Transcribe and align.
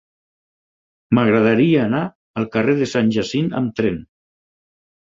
M'agradaria 1.17 1.85
anar 1.91 2.01
al 2.43 2.51
carrer 2.57 2.77
de 2.83 2.91
Sant 2.97 3.15
Jacint 3.21 3.55
amb 3.63 3.81
tren. 3.83 4.05